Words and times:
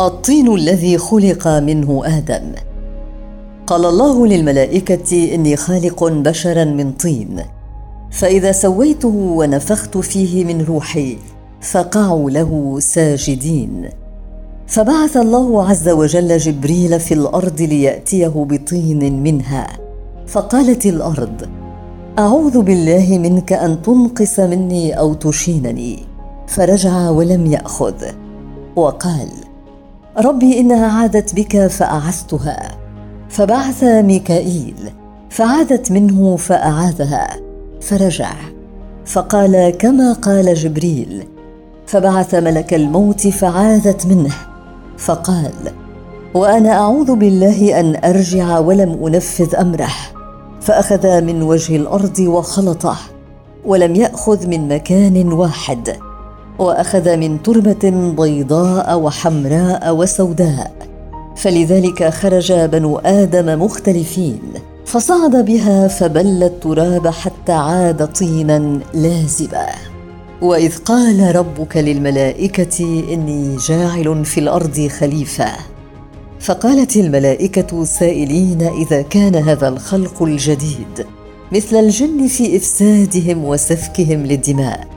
الطين 0.00 0.54
الذي 0.54 0.98
خلق 0.98 1.48
منه 1.48 2.02
آدم. 2.04 2.52
قال 3.66 3.84
الله 3.84 4.26
للملائكة 4.26 5.34
إني 5.34 5.56
خالق 5.56 6.04
بشرا 6.04 6.64
من 6.64 6.92
طين. 6.92 7.42
فإذا 8.10 8.52
سويته 8.52 9.08
ونفخت 9.08 9.98
فيه 9.98 10.44
من 10.44 10.64
روحي 10.64 11.18
فقعوا 11.60 12.30
له 12.30 12.80
ساجدين. 12.80 13.88
فبعث 14.66 15.16
الله 15.16 15.68
عز 15.68 15.88
وجل 15.88 16.38
جبريل 16.38 17.00
في 17.00 17.14
الأرض 17.14 17.62
ليأتيه 17.62 18.46
بطين 18.50 19.22
منها. 19.22 19.66
فقالت 20.26 20.86
الأرض 20.86 21.48
أعوذ 22.18 22.62
بالله 22.62 23.18
منك 23.18 23.52
أن 23.52 23.82
تنقص 23.82 24.40
مني 24.40 24.98
أو 24.98 25.14
تشينني. 25.14 25.98
فرجع 26.46 27.10
ولم 27.10 27.46
يأخذ. 27.46 28.04
وقال 28.76 29.47
ربي 30.18 30.60
إنها 30.60 31.00
عادت 31.00 31.34
بك 31.34 31.66
فأعزتها. 31.66 32.78
فبعث 33.28 33.84
ميكائيل 33.84 34.90
فعادت 35.30 35.92
منه 35.92 36.36
فاعاذها 36.36 37.36
فرجع. 37.80 38.30
فقال 39.06 39.70
كما 39.78 40.12
قال 40.12 40.54
جبريل 40.54 41.24
فبعث 41.86 42.34
ملك 42.34 42.74
الموت 42.74 43.28
فعاذت 43.28 44.06
منه. 44.06 44.34
فقال 44.98 45.52
وأنا 46.34 46.72
أعوذ 46.72 47.14
بالله 47.14 47.80
أن 47.80 47.96
أرجع 48.04 48.58
ولم 48.58 49.06
أنفذ 49.06 49.54
أمره. 49.56 49.92
فأخذ 50.60 51.20
من 51.20 51.42
وجه 51.42 51.76
الأرض 51.76 52.18
وخلطه 52.18 52.96
ولم 53.64 53.94
يأخذ 53.94 54.46
من 54.46 54.68
مكان 54.68 55.32
واحد. 55.32 56.07
وأخذ 56.58 57.16
من 57.16 57.42
تربة 57.42 58.14
بيضاء 58.18 58.98
وحمراء 58.98 59.96
وسوداء. 59.96 60.72
فلذلك 61.36 62.08
خرج 62.08 62.52
بنو 62.52 62.98
آدم 62.98 63.62
مختلفين 63.62 64.40
فصعد 64.86 65.44
بها 65.44 65.88
فبل 65.88 66.42
التراب 66.42 67.08
حتى 67.08 67.52
عاد 67.52 68.12
طينا 68.12 68.80
لازبا. 68.94 69.66
وإذ 70.42 70.76
قال 70.76 71.36
ربك 71.36 71.76
للملائكة 71.76 73.04
إني 73.12 73.56
جاعل 73.56 74.24
في 74.24 74.40
الأرض 74.40 74.88
خليفة. 74.98 75.50
فقالت 76.40 76.96
الملائكة 76.96 77.84
سائلين 77.84 78.62
إذا 78.62 79.02
كان 79.02 79.34
هذا 79.34 79.68
الخلق 79.68 80.22
الجديد 80.22 81.06
مثل 81.52 81.76
الجن 81.76 82.26
في 82.26 82.56
إفسادهم 82.56 83.44
وسفكهم 83.44 84.26
للدماء. 84.26 84.88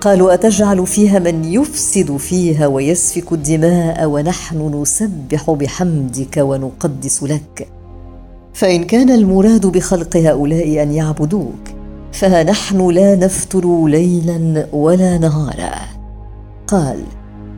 قالوا 0.00 0.34
أتجعل 0.34 0.86
فيها 0.86 1.18
من 1.18 1.44
يفسد 1.44 2.16
فيها 2.16 2.66
ويسفك 2.66 3.32
الدماء 3.32 4.06
ونحن 4.06 4.80
نسبح 4.82 5.50
بحمدك 5.50 6.36
ونقدس 6.36 7.22
لك. 7.22 7.68
فإن 8.54 8.84
كان 8.84 9.10
المراد 9.10 9.66
بخلق 9.66 10.16
هؤلاء 10.16 10.82
أن 10.82 10.92
يعبدوك 10.92 11.68
فها 12.12 12.42
نحن 12.42 12.90
لا 12.90 13.16
نفتر 13.16 13.86
ليلا 13.86 14.66
ولا 14.72 15.18
نهارا. 15.18 15.74
قال 16.66 17.02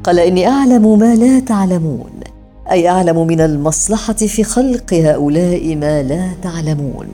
قال 0.05 0.19
إني 0.19 0.49
أعلم 0.49 0.99
ما 0.99 1.15
لا 1.15 1.41
تعلمون 1.41 2.11
أي 2.71 2.89
أعلم 2.89 3.27
من 3.27 3.41
المصلحة 3.41 4.13
في 4.13 4.45
خلق 4.45 4.95
هؤلاء 4.95 5.77
ما 5.77 6.03
لا 6.03 6.31
تعلمون. 6.43 7.09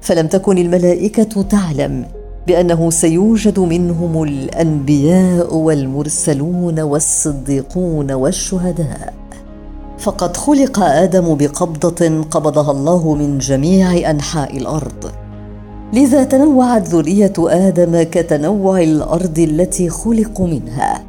فلم 0.00 0.26
تكن 0.26 0.58
الملائكة 0.58 1.42
تعلم 1.42 2.04
بأنه 2.48 2.90
سيوجد 2.90 3.58
منهم 3.58 4.22
الأنبياء 4.22 5.54
والمرسلون 5.54 6.80
والصديقون 6.80 8.10
والشهداء. 8.12 9.14
فقد 9.98 10.36
خلق 10.36 10.80
آدم 10.80 11.34
بقبضة 11.34 12.22
قبضها 12.30 12.70
الله 12.70 13.14
من 13.14 13.38
جميع 13.38 14.10
أنحاء 14.10 14.56
الأرض. 14.56 15.02
لذا 15.92 16.24
تنوعت 16.24 16.88
ذرية 16.88 17.32
آدم 17.38 18.02
كتنوع 18.02 18.82
الأرض 18.82 19.38
التي 19.38 19.88
خلقوا 19.88 20.46
منها. 20.46 21.02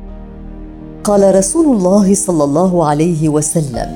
قال 1.04 1.36
رسول 1.36 1.76
الله 1.76 2.16
صلى 2.16 2.44
الله 2.44 2.86
عليه 2.86 3.30
وسلم 3.30 3.92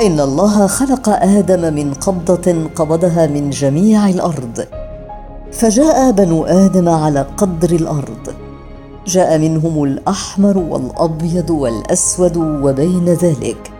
إن 0.00 0.20
الله 0.20 0.66
خلق 0.66 1.08
آدم 1.08 1.74
من 1.74 1.94
قبضة 1.94 2.46
قبضها 2.76 3.26
من 3.26 3.50
جميع 3.50 4.08
الأرض. 4.08 4.81
فجاء 5.52 6.10
بنو 6.10 6.44
آدم 6.44 6.88
على 6.88 7.26
قدر 7.36 7.70
الأرض. 7.70 8.34
جاء 9.06 9.38
منهم 9.38 9.84
الأحمر 9.84 10.58
والأبيض 10.58 11.50
والأسود 11.50 12.36
وبين 12.36 13.04
ذلك 13.04 13.70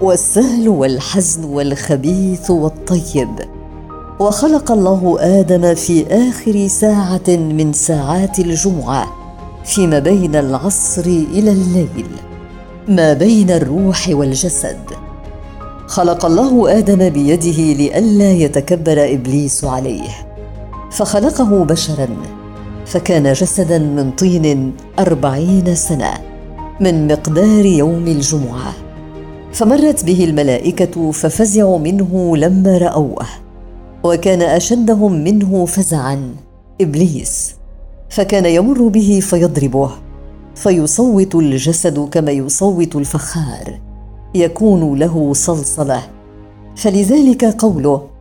والسهل 0.00 0.68
والحزن 0.68 1.44
والخبيث 1.44 2.50
والطيب. 2.50 3.28
وخلق 4.20 4.72
الله 4.72 5.16
آدم 5.20 5.74
في 5.74 6.06
آخر 6.06 6.66
ساعة 6.68 7.28
من 7.28 7.72
ساعات 7.72 8.38
الجمعة 8.38 9.06
فيما 9.64 9.98
بين 9.98 10.36
العصر 10.36 11.06
إلى 11.06 11.50
الليل 11.50 12.06
ما 12.88 13.12
بين 13.12 13.50
الروح 13.50 14.08
والجسد. 14.08 14.86
خلق 15.86 16.26
الله 16.26 16.78
آدم 16.78 17.08
بيده 17.08 17.74
لئلا 17.74 18.32
يتكبر 18.32 19.14
إبليس 19.14 19.64
عليه. 19.64 20.25
فخلقه 20.96 21.64
بشرا 21.64 22.08
فكان 22.86 23.32
جسدا 23.32 23.78
من 23.78 24.10
طين 24.10 24.72
أربعين 24.98 25.74
سنة 25.74 26.10
من 26.80 27.06
مقدار 27.12 27.66
يوم 27.66 28.06
الجمعة. 28.06 28.72
فمرت 29.52 30.04
به 30.04 30.24
الملائكة 30.24 31.10
ففزعوا 31.10 31.78
منه 31.78 32.36
لما 32.36 32.78
رأوه 32.78 33.26
وكان 34.04 34.42
أشدهم 34.42 35.12
منه 35.12 35.66
فزعا 35.66 36.34
إبليس. 36.80 37.54
فكان 38.10 38.46
يمر 38.46 38.88
به 38.88 39.20
فيضربه 39.22 39.90
فيصوت 40.54 41.34
الجسد 41.34 42.08
كما 42.12 42.30
يصوت 42.30 42.96
الفخار 42.96 43.80
يكون 44.34 44.98
له 44.98 45.32
صلصلة. 45.32 46.02
فلذلك 46.76 47.44
قوله 47.44 48.15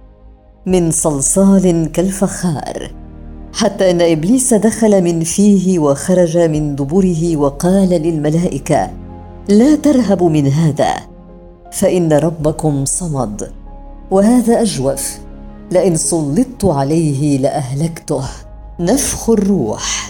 من 0.67 0.91
صلصال 0.91 1.91
كالفخار 1.91 2.91
حتى 3.53 3.91
إن 3.91 4.01
إبليس 4.01 4.53
دخل 4.53 5.03
من 5.03 5.23
فيه 5.23 5.79
وخرج 5.79 6.37
من 6.37 6.75
دبره 6.75 7.37
وقال 7.37 7.89
للملائكة 7.89 8.89
لا 9.49 9.75
ترهبوا 9.75 10.29
من 10.29 10.47
هذا 10.47 10.93
فإن 11.71 12.13
ربكم 12.13 12.85
صمد 12.85 13.51
وهذا 14.11 14.61
أجوف 14.61 15.17
لئن 15.71 15.95
سلطت 15.95 16.65
عليه 16.65 17.37
لأهلكته 17.37 18.23
نفخ 18.79 19.29
الروح. 19.29 20.09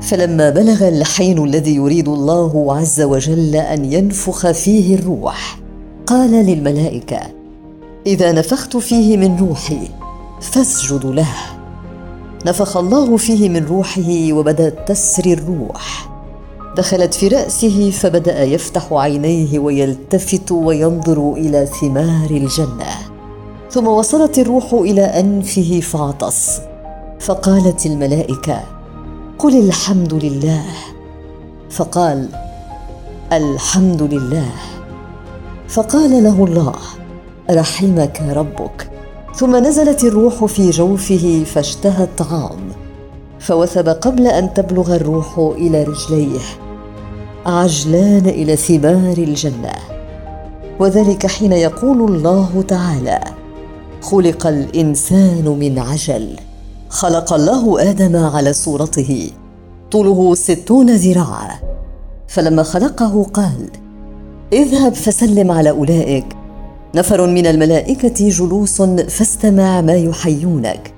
فلما 0.00 0.50
بلغ 0.50 0.88
الحين 0.88 1.44
الذي 1.44 1.74
يريد 1.74 2.08
الله 2.08 2.76
عز 2.76 3.00
وجل 3.00 3.56
أن 3.56 3.84
ينفخ 3.84 4.50
فيه 4.50 4.94
الروح 4.94 5.58
قال 6.06 6.30
للملائكة 6.30 7.41
إذا 8.06 8.32
نفخت 8.32 8.76
فيه 8.76 9.16
من 9.16 9.36
روحي 9.38 9.88
فاسجدوا 10.40 11.12
له. 11.12 11.34
نفخ 12.46 12.76
الله 12.76 13.16
فيه 13.16 13.48
من 13.48 13.66
روحه 13.66 14.32
وبدأت 14.32 14.88
تسري 14.88 15.32
الروح. 15.32 16.08
دخلت 16.76 17.14
في 17.14 17.28
رأسه 17.28 17.90
فبدأ 17.90 18.42
يفتح 18.42 18.92
عينيه 18.92 19.58
ويلتفت 19.58 20.52
وينظر 20.52 21.32
إلى 21.32 21.66
ثمار 21.66 22.30
الجنة. 22.30 22.92
ثم 23.70 23.86
وصلت 23.86 24.38
الروح 24.38 24.72
إلى 24.72 25.02
أنفه 25.02 25.80
فعطس 25.80 26.60
فقالت 27.20 27.86
الملائكة 27.86 28.60
قل 29.38 29.58
الحمد 29.58 30.14
لله. 30.14 30.64
فقال 31.70 32.28
الحمد 33.32 34.02
لله. 34.02 34.50
فقال 35.68 36.24
له 36.24 36.44
الله 36.44 36.74
رحمك 37.52 38.22
ربك. 38.30 38.90
ثم 39.34 39.56
نزلت 39.56 40.04
الروح 40.04 40.44
في 40.44 40.70
جوفه 40.70 41.44
فاشتهى 41.46 42.04
الطعام 42.04 42.58
فوثب 43.40 43.88
قبل 43.88 44.26
أن 44.26 44.54
تبلغ 44.54 44.96
الروح 44.96 45.38
إلى 45.38 45.84
رجليه. 45.84 46.40
عجلان 47.46 48.26
إلى 48.26 48.56
ثمار 48.56 49.18
الجنة. 49.18 49.72
وذلك 50.78 51.26
حين 51.26 51.52
يقول 51.52 52.14
الله 52.14 52.64
تعالى 52.68 53.20
خلق 54.00 54.46
الإنسان 54.46 55.44
من 55.44 55.78
عجل. 55.78 56.36
خلق 56.88 57.32
الله 57.32 57.90
آدم 57.90 58.16
على 58.16 58.52
صورته. 58.52 59.30
طوله 59.90 60.34
ستون 60.34 60.96
ذراعا. 60.96 61.50
فلما 62.28 62.62
خلقه 62.62 63.26
قال 63.34 63.68
اذهب 64.52 64.94
فسلم 64.94 65.50
على 65.50 65.70
أولئك. 65.70 66.41
نفر 66.94 67.26
من 67.26 67.46
الملائكة 67.46 68.28
جلوس 68.28 68.82
فاستمع 68.82 69.80
ما 69.80 69.94
يحيونك 69.94 70.94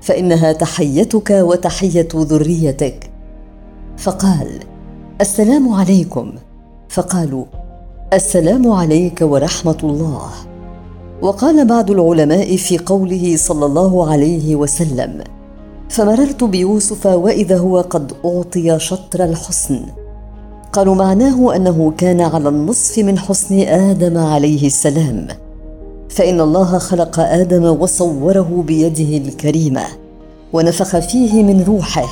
فإنها 0.00 0.52
تحيتك 0.52 1.30
وتحية 1.30 2.08
ذريتك. 2.14 3.10
فقال 3.96 4.48
السلام 5.20 5.72
عليكم. 5.72 6.32
فقالوا 6.88 7.44
السلام 8.12 8.70
عليك 8.70 9.18
ورحمة 9.22 9.78
الله. 9.82 10.30
وقال 11.22 11.66
بعض 11.66 11.90
العلماء 11.90 12.56
في 12.56 12.78
قوله 12.78 13.36
صلى 13.36 13.66
الله 13.66 14.10
عليه 14.10 14.56
وسلم 14.56 15.24
فمررت 15.88 16.44
بيوسف 16.44 17.06
وإذا 17.06 17.58
هو 17.58 17.80
قد 17.80 18.12
أعطي 18.24 18.78
شطر 18.78 19.24
الحسن. 19.24 19.80
قالوا 20.72 20.94
معناه 20.94 21.56
أنه 21.56 21.92
كان 21.98 22.20
على 22.20 22.48
النصف 22.48 22.98
من 22.98 23.18
حسن 23.18 23.60
آدم 23.60 24.18
عليه 24.18 24.66
السلام. 24.66 25.26
فإن 26.08 26.40
الله 26.40 26.78
خلق 26.78 27.20
آدم 27.20 27.64
وصوره 27.64 28.64
بيده 28.66 29.28
الكريمة 29.28 29.84
ونفخ 30.52 30.98
فيه 30.98 31.42
من 31.42 31.62
روحه 31.62 32.06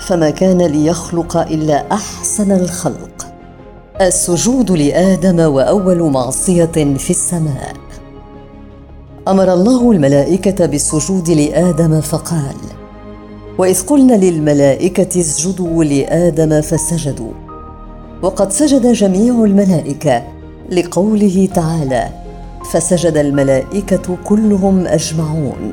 فما 0.00 0.30
كان 0.30 0.62
ليخلق 0.62 1.36
إلا 1.36 1.92
أحسن 1.92 2.52
الخلق. 2.52 3.26
السجود 4.00 4.70
لآدم 4.70 5.40
وأول 5.40 6.10
معصية 6.10 6.96
في 6.98 7.10
السماء. 7.10 7.72
أمر 9.28 9.52
الله 9.52 9.90
الملائكة 9.92 10.66
بالسجود 10.66 11.30
لآدم 11.30 12.00
فقال 12.00 12.56
وإذ 13.58 13.86
قلنا 13.86 14.14
للملائكة 14.14 15.20
اسجدوا 15.20 15.84
لآدم 15.84 16.60
فسجدوا 16.60 17.32
وقد 18.24 18.52
سجد 18.52 18.92
جميع 18.92 19.44
الملائكة 19.44 20.22
لقوله 20.70 21.48
تعالى 21.54 22.08
فسجد 22.72 23.16
الملائكة 23.16 24.16
كلهم 24.24 24.86
أجمعون. 24.86 25.72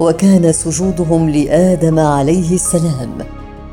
وكان 0.00 0.52
سجودهم 0.52 1.30
لآدم 1.30 1.98
عليه 1.98 2.54
السلام 2.54 3.10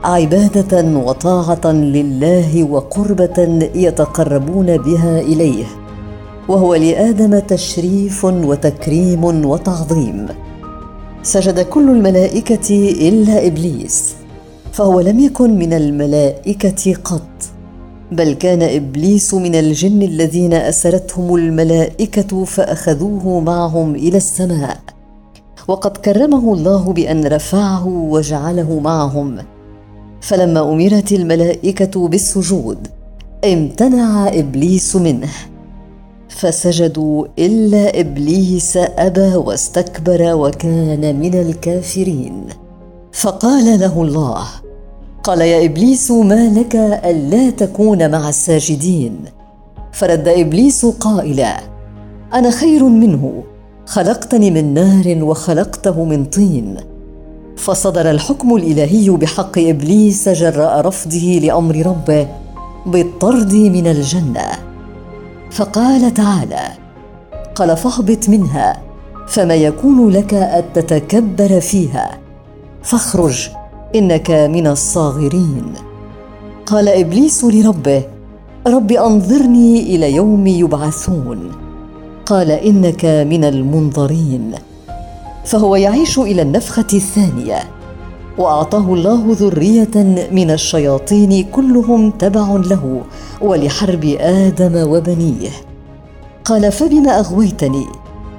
عبادة 0.04 0.98
وطاعة 0.98 1.72
لله 1.72 2.64
وقربة 2.64 3.70
يتقربون 3.76 4.78
بها 4.78 5.20
إليه. 5.20 5.66
وهو 6.48 6.76
لآدم 6.76 7.40
تشريف 7.40 8.26
وتكريم 8.26 9.46
وتعظيم. 9.46 10.28
سجد 11.24 11.60
كل 11.60 11.90
الملائكة 11.90 12.94
إلا 13.10 13.48
إبليس 13.48 14.16
فهو 14.72 15.00
لم 15.00 15.20
يكن 15.20 15.60
من 15.60 15.74
الملائكة 15.74 16.94
قط. 17.04 17.57
بل 18.12 18.34
كان 18.34 18.62
إبليس 18.62 19.34
من 19.34 19.56
الجن 19.56 20.02
الذين 20.02 20.54
أسرتهم 20.54 21.36
الملائكة 21.36 22.44
فأخذوه 22.44 23.40
معهم 23.40 23.96
إلى 23.96 24.18
السماء. 24.18 24.80
وقد 25.68 25.98
كرمه 25.98 26.54
الله 26.54 26.94
بأن 26.94 27.28
رفعه 27.28 27.88
وجعله 27.88 28.80
معهم. 28.80 29.38
فلما 30.22 30.74
أمرت 30.74 31.12
الملائكة 31.12 32.08
بالسجود 32.08 32.88
امتنع 33.46 34.28
إبليس 34.28 34.96
منه. 34.96 35.30
فسجدوا 36.30 37.26
إلا 37.40 38.00
إبليس 38.00 38.78
أبى 38.78 39.36
واستكبر 39.36 40.34
وكان 40.34 41.20
من 41.20 41.34
الكافرين. 41.36 42.46
فقال 43.12 43.80
له 43.80 44.02
الله 44.02 44.48
قال 45.28 45.42
يا 45.42 45.66
إبليس 45.66 46.12
ما 46.12 46.50
لك 46.50 46.76
ألا 47.06 47.50
تكون 47.50 48.12
مع 48.12 48.30
الساجدين. 48.30 49.20
فرد 49.92 50.28
إبليس 50.28 50.86
قائلا 50.86 51.60
أنا 52.34 52.52
خير 52.52 52.84
منه 52.84 53.44
خلقتني 53.86 54.52
من 54.52 54.74
نار 54.74 55.24
وخلقته 55.24 56.04
من 56.04 56.26
طين. 56.26 56.78
فصدر 57.58 58.12
الحكم 58.12 58.56
الإلهي 58.56 59.10
بحق 59.10 59.58
إبليس 59.58 60.30
جراء 60.30 60.82
رفضه 60.82 61.40
لأمر 61.44 61.86
ربه 61.86 62.28
بالطرد 62.86 63.54
من 63.54 63.88
الجنة. 63.88 64.48
فقال 65.52 66.14
تعالى 66.14 66.68
قال 67.56 67.78
فاهبط 67.78 68.30
منها 68.30 68.82
فما 69.28 69.56
يكون 69.56 70.10
لك 70.10 70.34
أن 70.34 70.64
تتكبر 70.74 71.60
فيها 71.60 72.18
فاخرج. 72.84 73.50
إنك 73.98 74.32
من 74.32 74.68
الصاغرين. 74.68 75.74
قال 76.66 76.88
إبليس 76.88 77.44
لربه 77.44 78.04
رب 78.68 78.92
أنظرني 78.92 79.96
إلى 79.96 80.16
يوم 80.16 80.48
يبعثون. 80.48 81.52
قال 82.26 82.52
إنك 82.52 83.06
من 83.06 83.44
المنظرين. 83.44 84.52
فهو 85.46 85.76
يعيش 85.76 86.20
إلى 86.20 86.42
النفخة 86.42 86.88
الثانية. 86.94 87.60
وأعطاه 88.38 88.94
الله 88.94 89.24
ذرية 89.30 90.28
من 90.32 90.52
الشياطين 90.52 91.44
كلهم 91.52 92.12
تبع 92.12 92.48
له 92.48 93.02
ولحرب 93.42 94.06
آدم 94.20 94.92
وبنيه. 94.92 95.50
قال 96.46 96.72
فبما 96.72 97.20
أغويتني؟ 97.20 97.86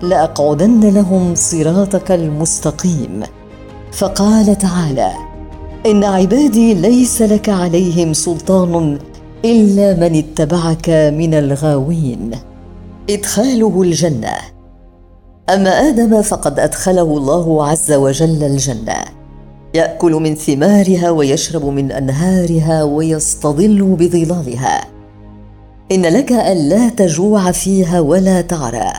لأقعدن 0.02 0.80
لهم 0.80 1.34
صراطك 1.34 2.12
المستقيم. 2.12 3.22
فقال 3.92 4.58
تعالى 4.58 5.27
إن 5.88 6.04
عبادي 6.04 6.74
ليس 6.74 7.22
لك 7.22 7.48
عليهم 7.48 8.12
سلطان 8.12 8.98
إلا 9.44 9.96
من 9.96 10.18
اتبعك 10.18 10.88
من 10.90 11.34
الغاوين. 11.34 12.30
إدخاله 13.10 13.82
الجنة. 13.82 14.32
أما 15.50 15.70
آدم 15.70 16.22
فقد 16.22 16.60
أدخله 16.60 17.02
الله 17.02 17.66
عز 17.66 17.92
وجل 17.92 18.44
الجنة. 18.44 19.04
يأكل 19.74 20.12
من 20.12 20.34
ثمارها 20.34 21.10
ويشرب 21.10 21.64
من 21.64 21.92
أنهارها 21.92 22.82
ويستظل 22.82 23.82
بظلالها. 23.82 24.84
إن 25.92 26.02
لك 26.02 26.32
ألا 26.32 26.88
تجوع 26.88 27.52
فيها 27.52 28.00
ولا 28.00 28.40
تعرى 28.40 28.92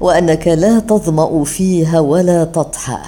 وأنك 0.00 0.48
لا 0.48 0.78
تظمأ 0.78 1.44
فيها 1.44 2.00
ولا 2.00 2.44
تضحى 2.44 2.98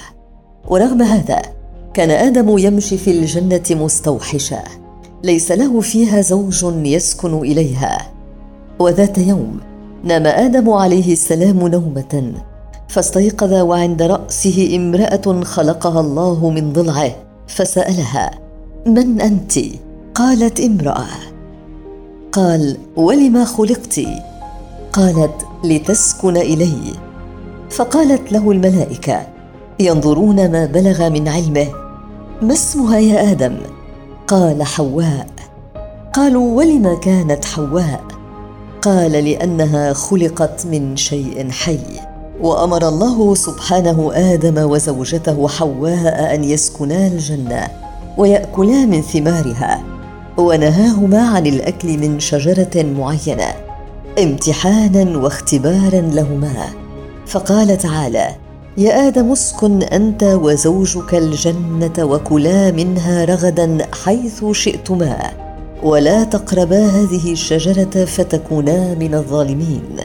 ورغم 0.69 1.01
هذا 1.01 1.58
كان 1.99 2.11
آدم 2.11 2.57
يمشي 2.57 2.97
في 2.97 3.11
الجنة 3.11 3.63
مستوحشا. 3.83 4.63
ليس 5.23 5.51
له 5.51 5.81
فيها 5.81 6.21
زوج 6.21 6.65
يسكن 6.85 7.37
إليها. 7.37 8.11
وذات 8.79 9.17
يوم 9.17 9.59
نام 10.03 10.27
آدم 10.27 10.69
عليه 10.69 11.13
السلام 11.13 11.67
نومة 11.67 12.33
فاستيقظ 12.87 13.53
وعند 13.53 14.01
رأسه 14.01 14.75
امرأة 14.75 15.43
خلقها 15.43 15.99
الله 15.99 16.49
من 16.49 16.73
ضلعه 16.73 17.15
فسألها 17.47 18.31
من 18.85 19.21
أنت؟ 19.21 19.59
قالت 20.15 20.59
امرأة 20.59 21.07
قال 22.31 22.77
ولما 22.95 23.45
خلقت؟ 23.45 23.99
قالت 24.93 25.45
لتسكن 25.63 26.37
إلي. 26.37 26.93
فقالت 27.69 28.31
له 28.31 28.51
الملائكة 28.51 29.27
ينظرون 29.79 30.51
ما 30.51 30.65
بلغ 30.65 31.09
من 31.09 31.27
علمه. 31.27 31.88
ما 32.41 32.53
اسمها 32.53 32.97
يا 32.97 33.31
آدم؟ 33.31 33.57
قال 34.27 34.63
حواء. 34.63 35.27
قالوا 36.13 36.57
ولم 36.57 36.97
كانت 37.01 37.45
حواء؟ 37.45 38.03
قال 38.81 39.11
لأنها 39.11 39.93
خلقت 39.93 40.65
من 40.65 40.95
شيء 40.95 41.49
حي. 41.51 41.79
وأمر 42.41 42.87
الله 42.87 43.35
سبحانه 43.35 44.11
آدم 44.13 44.57
وزوجته 44.71 45.47
حواء 45.47 46.35
أن 46.35 46.43
يسكنا 46.43 47.07
الجنة 47.07 47.67
ويأكلا 48.17 48.85
من 48.85 49.01
ثمارها 49.01 49.83
ونهاهما 50.37 51.29
عن 51.29 51.47
الأكل 51.47 51.97
من 51.97 52.19
شجرة 52.19 52.83
معينة 52.83 53.53
امتحانا 54.19 55.17
واختبارا 55.17 56.01
لهما. 56.01 56.65
فقال 57.27 57.77
تعالى 57.77 58.35
يا 58.79 59.07
آدم 59.07 59.31
اسكن 59.31 59.83
أنت 59.83 60.23
وزوجك 60.23 61.15
الجنة 61.15 61.93
وكلا 61.99 62.71
منها 62.71 63.25
رغدا 63.25 63.77
حيث 64.03 64.45
شئتما 64.51 65.31
ولا 65.83 66.23
تقربا 66.23 66.85
هذه 66.85 67.31
الشجرة 67.31 68.05
فتكونا 68.05 68.93
من 68.93 69.15
الظالمين. 69.15 69.97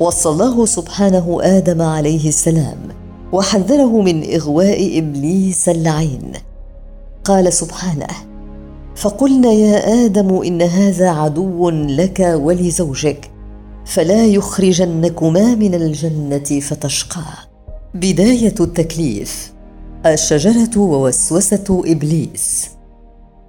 وصى 0.00 0.28
الله 0.28 0.66
سبحانه 0.66 1.38
آدم 1.42 1.82
عليه 1.82 2.28
السلام 2.28 2.78
وحذره 3.32 4.02
من 4.02 4.34
إغواء 4.34 4.98
إبليس 4.98 5.68
اللعين. 5.68 6.32
قال 7.24 7.52
سبحانه 7.52 8.14
فقلنا 8.96 9.52
يا 9.52 10.04
آدم 10.04 10.42
إن 10.42 10.62
هذا 10.62 11.08
عدو 11.08 11.70
لك 11.70 12.20
ولزوجك 12.34 13.30
فلا 13.84 14.26
يخرجنكما 14.26 15.54
من 15.54 15.74
الجنة 15.74 16.60
فتشقى. 16.60 17.51
بداية 17.94 18.54
التكليف 18.60 19.52
الشجرة 20.06 20.78
ووسوسة 20.78 21.82
إبليس. 21.86 22.70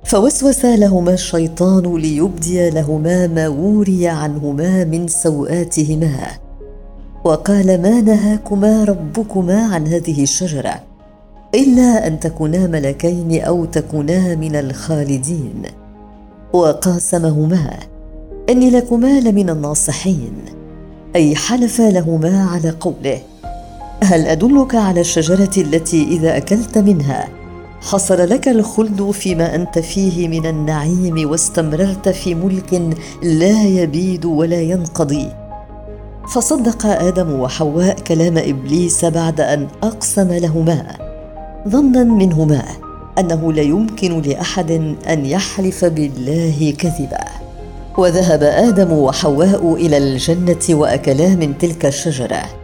فوسوس 0.04 0.66
لهما 0.66 1.14
الشيطان 1.14 1.96
ليبدي 1.98 2.70
لهما 2.70 3.28
ما 3.28 3.48
وري 3.48 4.08
عنهما 4.08 4.84
من 4.84 5.08
سوآتهما. 5.08 6.28
وقال 7.24 7.82
ما 7.82 8.02
نهاكما 8.02 8.84
ربكما 8.84 9.66
عن 9.74 9.88
هذه 9.88 10.24
الشجرة 10.24 10.84
إلا 11.56 12.08
أن 12.08 12.20
تكونا 12.20 12.68
ملكين 12.68 13.42
أو 13.42 13.66
تكونا 13.66 14.36
من 14.36 14.56
الخالدين. 14.56 15.64
وقاسمهما 16.54 17.80
إني 18.50 18.70
لكما 18.70 19.20
لمن 19.20 19.50
الناصحين. 19.50 20.34
أي 21.16 21.36
حلف 21.36 21.82
لهما 21.82 22.44
على 22.44 22.70
قوله. 22.70 23.22
هل 24.04 24.28
أدلك 24.28 24.76
على 24.76 25.02
الشجرة 25.02 25.52
التي 25.58 26.04
إذا 26.04 26.38
أكلت 26.38 26.78
منها؟ 26.78 27.28
حصل 27.82 28.30
لك 28.30 28.48
الخلد 28.48 29.12
فيما 29.12 29.56
أنت 29.56 29.80
فيه 29.80 30.28
من 30.28 30.46
النعيم 30.46 31.30
واستمررت 31.30 32.10
في 32.10 32.36
ملك 32.36 32.96
لا 33.24 33.64
يبيد 33.64 34.26
ولا 34.26 34.62
ينقضي. 34.62 35.28
فصدق 36.34 36.86
آدم 36.86 37.40
وحواء 37.40 38.00
كلام 38.00 38.38
إبليس 38.38 39.06
بعد 39.06 39.42
أن 39.42 39.68
أقسم 39.84 40.34
لهما. 40.34 40.98
ظنا 41.68 42.04
منهما 42.04 42.64
أنه 43.20 43.54
لا 43.54 43.62
يمكن 43.62 44.22
لأحد 44.22 44.72
أن 45.10 45.26
يحلف 45.26 45.86
بالله 45.86 46.74
كذبا. 46.78 47.26
وذهب 47.98 48.44
آدم 48.44 48.92
وحواء 48.92 49.74
إلى 49.74 49.98
الجنة 49.98 50.66
وأكلا 50.70 51.30
من 51.36 51.58
تلك 51.58 51.86
الشجرة. 51.86 52.63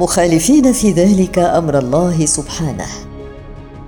مخالفين 0.00 0.72
في 0.72 0.92
ذلك 0.92 1.38
أمر 1.38 1.78
الله 1.78 2.26
سبحانه. 2.26 2.86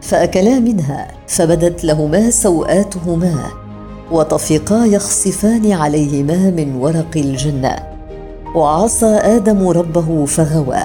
فأكلا 0.01 0.59
منها 0.59 1.09
فبدت 1.27 1.85
لهما 1.85 2.31
سوآتهما 2.31 3.51
وطفقا 4.13 4.85
يخصفان 4.85 5.73
عليهما 5.73 6.51
من 6.51 6.77
ورق 6.77 7.17
الجنة. 7.17 7.77
وعصى 8.55 9.07
آدم 9.07 9.69
ربه 9.69 10.25
فغوى 10.27 10.85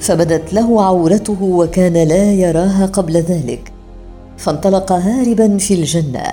فبدت 0.00 0.52
له 0.52 0.84
عورته 0.84 1.42
وكان 1.42 1.92
لا 1.92 2.32
يراها 2.32 2.86
قبل 2.86 3.16
ذلك. 3.16 3.72
فانطلق 4.36 4.92
هاربا 4.92 5.58
في 5.58 5.74
الجنة 5.74 6.24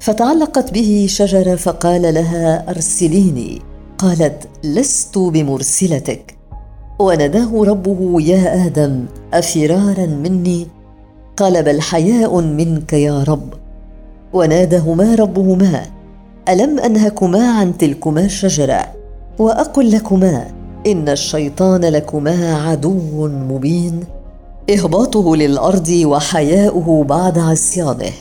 فتعلقت 0.00 0.72
به 0.72 1.06
شجرة 1.08 1.54
فقال 1.56 2.14
لها 2.14 2.70
أرسليني 2.70 3.62
قالت 3.98 4.48
لست 4.64 5.18
بمرسلتك. 5.18 6.35
وناداه 6.98 7.64
ربه 7.64 8.20
يا 8.20 8.66
آدم 8.66 9.04
أفرارا 9.34 10.06
مني؟ 10.06 10.66
قال 11.36 11.62
بل 11.62 11.80
حياء 11.80 12.40
منك 12.40 12.92
يا 12.92 13.22
رب. 13.22 13.54
ونادهما 14.32 15.14
ربهما؟ 15.14 15.82
ألم 16.48 16.78
أنهكما 16.78 17.50
عن 17.50 17.78
تلكما 17.78 18.20
الشجره 18.24 18.86
وأقل 19.38 19.90
لكما 19.90 20.46
إن 20.86 21.08
الشيطان 21.08 21.80
لكما 21.84 22.54
عدو 22.54 23.28
مبين. 23.28 24.00
إهباطه 24.70 25.36
للأرض 25.36 26.02
وحياؤه 26.04 27.04
بعد 27.04 27.38
عصيانه. 27.38 28.12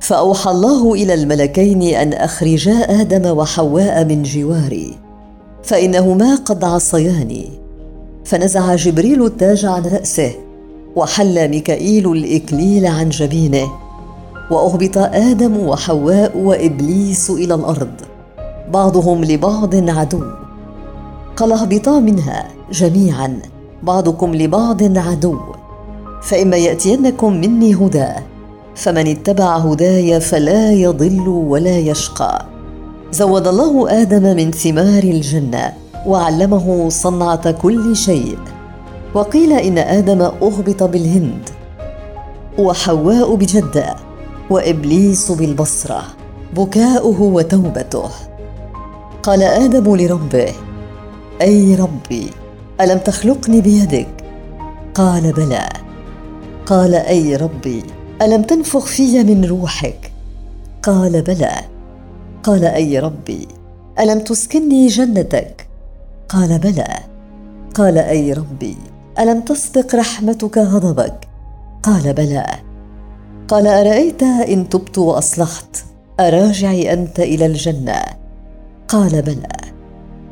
فأوحى 0.00 0.50
الله 0.50 0.94
إلى 0.94 1.14
الملكين 1.14 1.82
أن 1.82 2.12
أخرجا 2.12 3.00
آدم 3.00 3.38
وحواء 3.38 4.04
من 4.04 4.22
جواري 4.22 4.98
فإنهما 5.62 6.34
قد 6.34 6.64
عصياني. 6.64 7.65
فنزع 8.26 8.74
جبريل 8.74 9.26
التاج 9.26 9.64
عن 9.64 9.82
رأسه 9.82 10.32
وحل 10.96 11.48
ميكائيل 11.48 12.12
الإكليل 12.12 12.86
عن 12.86 13.08
جبينه 13.08 13.66
وأهبط 14.50 14.98
آدم 14.98 15.56
وحواء 15.56 16.38
وإبليس 16.38 17.30
إلى 17.30 17.54
الأرض 17.54 17.90
بعضهم 18.72 19.24
لبعض 19.24 19.90
عدو. 19.90 20.22
قال 21.36 21.52
اهبطا 21.52 22.00
منها 22.00 22.48
جميعا 22.72 23.38
بعضكم 23.82 24.34
لبعض 24.34 24.98
عدو. 24.98 25.38
فإما 26.22 26.56
يأتينكم 26.56 27.32
مني 27.32 27.74
هدى 27.74 28.08
فمن 28.74 29.06
اتبع 29.06 29.56
هداي 29.56 30.20
فلا 30.20 30.72
يضل 30.72 31.28
ولا 31.28 31.78
يشقى. 31.78 32.46
زود 33.12 33.46
الله 33.48 34.02
آدم 34.02 34.36
من 34.36 34.50
ثمار 34.50 35.02
الجنة 35.02 35.72
وعلمه 36.06 36.88
صنعة 36.88 37.50
كل 37.50 37.96
شيء. 37.96 38.38
وقيل 39.14 39.52
إن 39.52 39.78
آدم 39.78 40.22
أهبط 40.22 40.82
بالهند. 40.82 41.50
وحواء 42.58 43.34
بجدة. 43.34 43.96
وإبليس 44.50 45.32
بالبصرة. 45.32 46.02
بكاؤه 46.56 47.22
وتوبته. 47.22 48.10
قال 49.22 49.42
آدم 49.42 49.96
لربه 49.96 50.52
أي 51.42 51.74
ربي 51.74 52.30
ألم 52.80 52.98
تخلقني 52.98 53.60
بيدك؟ 53.60 54.08
قال 54.94 55.32
بلى. 55.32 55.68
قال 56.66 56.94
أي 56.94 57.36
ربي 57.36 57.82
ألم 58.22 58.42
تنفخ 58.42 58.86
في 58.86 59.24
من 59.24 59.44
روحك؟ 59.44 60.12
قال 60.82 61.22
بلى. 61.22 61.52
قال 62.42 62.64
أي 62.64 62.98
ربي 62.98 63.48
ألم 64.00 64.20
تسكني 64.20 64.86
جنتك؟ 64.86 65.65
قال 66.28 66.58
بلى. 66.58 66.98
قال 67.74 67.98
أي 67.98 68.32
ربي 68.32 68.76
ألم 69.18 69.40
تسبق 69.40 69.94
رحمتك 69.94 70.58
غضبك؟ 70.58 71.28
قال 71.82 72.12
بلى. 72.12 72.46
قال 73.48 73.66
أرأيت 73.66 74.22
إن 74.22 74.68
تبت 74.68 74.98
وأصلحت؟ 74.98 75.84
أراجعي 76.20 76.92
أنت 76.92 77.20
إلى 77.20 77.46
الجنة؟ 77.46 78.02
قال 78.88 79.22
بلى. 79.22 79.56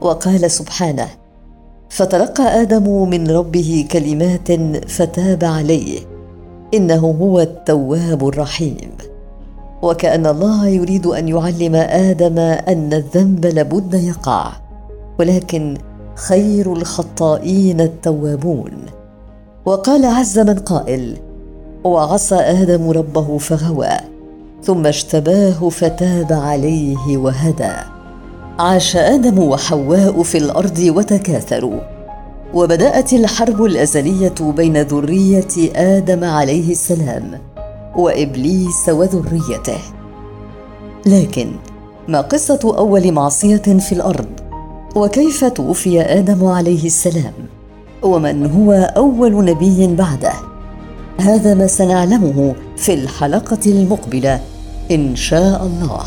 وقال 0.01 0.51
سبحانه 0.51 1.09
فتلقى 1.91 2.63
آدم 2.63 3.09
من 3.11 3.31
ربه 3.31 3.89
كلمات 3.91 4.53
فتاب 4.89 5.45
عليه. 5.45 6.01
إنه 6.75 7.17
هو 7.21 7.41
التواب 7.41 8.29
الرحيم. 8.29 8.91
وكأن 9.83 10.27
الله 10.27 10.69
يريد 10.69 11.07
أن 11.07 11.29
يعلم 11.29 11.75
آدم 11.75 12.39
أن 12.39 12.93
الذنب 12.93 13.47
لابد 13.47 13.95
يقع. 13.95 14.64
ولكن 15.19 15.77
خير 16.15 16.73
الخطائين 16.73 17.81
التوابون. 17.81 18.73
وقال 19.65 20.05
عز 20.05 20.39
من 20.39 20.59
قائل 20.59 21.17
وعصى 21.85 22.35
آدم 22.35 22.91
ربه 22.91 23.39
فغوى 23.39 23.97
ثم 24.63 24.87
اجتباه 24.87 25.69
فتاب 25.69 26.33
عليه 26.33 27.17
وهدى. 27.17 27.73
عاش 28.59 28.97
آدم 28.97 29.39
وحواء 29.39 30.23
في 30.23 30.39
الأرض 30.39 30.79
وتكاثروا. 30.79 31.81
وبدأت 32.55 33.13
الحرب 33.13 33.65
الأزلية 33.65 34.35
بين 34.41 34.83
ذرية 34.83 35.73
آدم 35.77 36.25
عليه 36.25 36.73
السلام 36.73 37.41
وإبليس 37.97 38.89
وذريته. 38.89 39.79
لكن 41.07 41.51
ما 42.09 42.21
قصة 42.21 42.75
أول 42.79 43.13
معصية 43.13 43.57
في 43.57 43.93
الأرض؟ 43.93 44.44
وكيف 44.95 45.45
توفي 45.45 46.01
آدم 46.01 46.45
عليه 46.45 46.87
السلام؟ 46.87 47.33
ومن 48.03 48.47
هو 48.47 48.73
أول 48.73 49.45
نبي 49.45 49.87
بعده؟ 49.87 50.33
هذا 51.21 51.55
ما 51.55 51.67
سنعلمه 51.67 52.55
في 52.77 52.95
الحلقة 52.95 53.61
المقبلة 53.67 54.41
إن 54.91 55.17
شاء 55.17 55.67
الله. 55.67 56.05